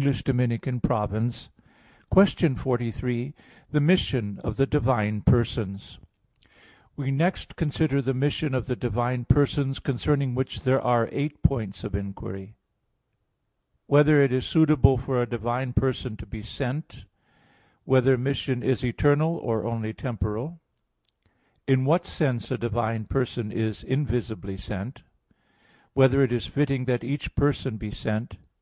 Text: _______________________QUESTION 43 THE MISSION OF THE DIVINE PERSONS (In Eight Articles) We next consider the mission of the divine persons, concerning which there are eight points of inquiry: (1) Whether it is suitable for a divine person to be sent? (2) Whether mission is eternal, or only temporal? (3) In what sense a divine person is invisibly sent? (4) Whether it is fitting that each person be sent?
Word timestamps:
_______________________QUESTION 2.10 2.54
43 2.56 3.34
THE 3.70 3.80
MISSION 3.82 4.40
OF 4.42 4.56
THE 4.56 4.64
DIVINE 4.66 5.20
PERSONS 5.20 5.98
(In 6.00 6.00
Eight 6.00 6.00
Articles) 6.00 6.96
We 6.96 7.10
next 7.10 7.54
consider 7.56 8.00
the 8.00 8.14
mission 8.14 8.54
of 8.54 8.66
the 8.66 8.76
divine 8.76 9.26
persons, 9.26 9.78
concerning 9.78 10.34
which 10.34 10.64
there 10.64 10.80
are 10.80 11.10
eight 11.12 11.42
points 11.42 11.84
of 11.84 11.94
inquiry: 11.94 12.56
(1) 13.88 13.98
Whether 13.98 14.22
it 14.22 14.32
is 14.32 14.46
suitable 14.46 14.96
for 14.96 15.20
a 15.20 15.28
divine 15.28 15.74
person 15.74 16.16
to 16.16 16.24
be 16.24 16.40
sent? 16.40 16.88
(2) 16.88 17.02
Whether 17.84 18.16
mission 18.16 18.62
is 18.62 18.82
eternal, 18.82 19.36
or 19.36 19.66
only 19.66 19.92
temporal? 19.92 20.62
(3) 21.66 21.74
In 21.74 21.84
what 21.84 22.06
sense 22.06 22.50
a 22.50 22.56
divine 22.56 23.04
person 23.04 23.52
is 23.52 23.82
invisibly 23.82 24.56
sent? 24.56 25.00
(4) 25.28 25.36
Whether 25.92 26.22
it 26.22 26.32
is 26.32 26.46
fitting 26.46 26.86
that 26.86 27.04
each 27.04 27.34
person 27.34 27.76
be 27.76 27.90
sent? 27.90 28.38